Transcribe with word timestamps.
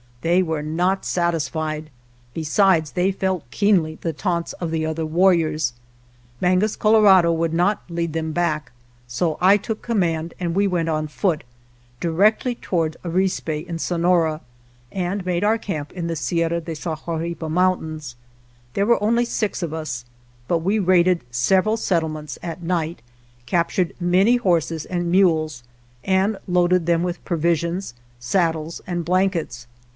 They 0.21 0.41
were 0.43 0.61
not 0.63 1.03
satisfied, 1.03 1.89
besides 2.33 2.91
they 2.91 3.11
felt 3.11 3.47
keenly 3.51 3.97
the 4.01 4.13
taunts 4.13 4.53
of 4.53 4.69
the 4.71 4.85
other 4.85 5.05
warriors. 5.05 5.73
Mangus 6.39 6.75
Colorado 6.75 7.31
would 7.33 7.53
not 7.53 7.83
lead 7.89 8.13
them 8.13 8.31
back, 8.31 8.71
so 9.07 9.37
I 9.41 9.57
took 9.57 9.81
command 9.81 10.35
and 10.39 10.53
we 10.55 10.67
went 10.67 10.89
on 10.89 11.07
foot, 11.07 11.43
directly 11.99 12.53
toward 12.55 12.97
Arispe 13.03 13.65
in 13.65 13.77
Sonora, 13.79 14.41
and 14.91 15.25
made 15.25 15.43
our 15.43 15.57
camp 15.59 15.91
in 15.91 16.05
the 16.07 16.15
Sierra 16.15 16.61
de 16.61 16.71
82 16.71 16.83
VARYING 16.95 16.97
FORTUNES 16.97 17.37
Sahuripa 17.37 17.49
Mountains. 17.51 18.15
There 18.73 18.85
were 18.87 19.01
only 19.03 19.25
six 19.25 19.61
of 19.63 19.73
us, 19.73 20.05
but 20.47 20.59
we 20.59 20.77
raided 20.79 21.23
several 21.29 21.77
settlements 21.77 22.37
(at 22.43 22.63
night), 22.63 23.01
captured 23.45 23.93
many 23.99 24.37
horses 24.37 24.85
and 24.85 25.11
mules, 25.11 25.63
and 26.03 26.37
loaded 26.47 26.85
them 26.87 27.01
with 27.03 27.23
provisions, 27.23 27.93
saddles 28.19 28.81
and 28.87 29.05
blankets. 29.05 29.65